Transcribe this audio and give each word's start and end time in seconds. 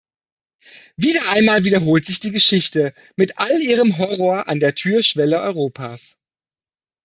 Wieder 0.95 1.29
einmal 1.29 1.63
wiederholt 1.63 2.07
sich 2.07 2.19
die 2.19 2.31
Geschichte 2.31 2.95
mit 3.17 3.37
all 3.37 3.61
ihrem 3.61 3.99
Horror 3.99 4.47
an 4.47 4.59
der 4.59 4.73
Türschwelle 4.73 5.37
Europas. 5.39 6.17